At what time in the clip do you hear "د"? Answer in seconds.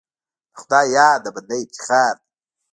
0.03-0.03, 1.23-1.25